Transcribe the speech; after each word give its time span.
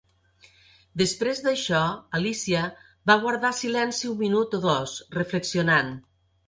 Després 1.01 1.41
d'això, 1.49 1.83
Alícia 2.21 2.65
va 3.11 3.19
guardar 3.27 3.55
silenci 3.61 4.13
un 4.15 4.21
minut 4.27 4.61
o 4.61 4.67
dos, 4.69 5.01
reflexionant. 5.23 5.99